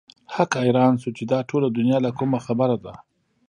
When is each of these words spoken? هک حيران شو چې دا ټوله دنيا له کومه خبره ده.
هک 0.33 0.51
حيران 0.63 0.93
شو 1.01 1.09
چې 1.17 1.23
دا 1.31 1.39
ټوله 1.49 1.67
دنيا 1.77 1.97
له 2.05 2.11
کومه 2.17 2.39
خبره 2.45 2.77
ده. 2.85 2.93